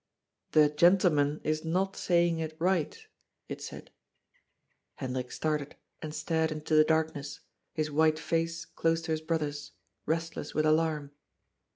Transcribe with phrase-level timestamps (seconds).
[0.53, 2.97] "The gentleman is not saying it right,"
[3.47, 3.91] it said.
[4.95, 7.41] Hendrik started and stared into the darkness,
[7.75, 9.73] his white face close to his brother's,
[10.07, 11.11] restless with alarm.